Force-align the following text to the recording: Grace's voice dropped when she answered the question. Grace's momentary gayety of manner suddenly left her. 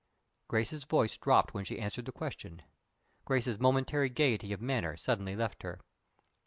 Grace's 0.47 0.83
voice 0.83 1.15
dropped 1.15 1.53
when 1.53 1.63
she 1.63 1.77
answered 1.79 2.05
the 2.07 2.11
question. 2.11 2.63
Grace's 3.23 3.59
momentary 3.59 4.09
gayety 4.09 4.51
of 4.51 4.59
manner 4.59 4.97
suddenly 4.97 5.35
left 5.35 5.61
her. 5.61 5.79